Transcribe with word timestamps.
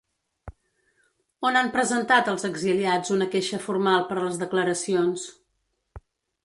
On 1.49 1.59
han 1.59 1.69
presentat 1.75 2.31
els 2.33 2.47
exiliats 2.49 3.15
una 3.17 3.29
queixa 3.37 3.61
formal 3.69 4.09
per 4.09 4.19
les 4.27 4.43
declaracions? 4.47 5.29